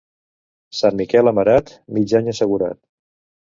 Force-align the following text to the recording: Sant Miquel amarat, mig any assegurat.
Sant 0.77 0.97
Miquel 1.01 1.29
amarat, 1.33 1.71
mig 1.99 2.17
any 2.23 2.35
assegurat. 2.35 2.83